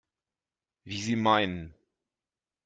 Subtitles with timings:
[0.83, 1.75] Wie Sie meinen.